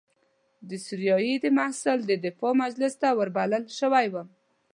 د 0.69 0.71
سوریې 0.85 1.35
د 1.41 1.45
یوه 1.45 1.55
محصل 1.57 1.99
د 2.05 2.11
دفاع 2.25 2.53
مجلس 2.63 2.93
ته 3.01 3.07
وربلل 3.17 3.63
شوی 3.79 4.05
وم. 4.09 4.27